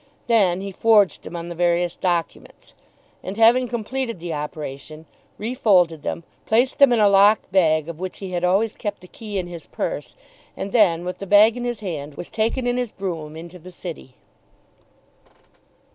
[0.25, 2.73] Then he forged them on the various documents;
[3.21, 5.05] and, having completed the operation,
[5.37, 9.01] refolded them, placed them in a little locked bag of which he had always kept
[9.01, 10.15] the key in his purse,
[10.57, 13.69] and then, with the bag in his hand, was taken in his brougham into the
[13.71, 14.15] city.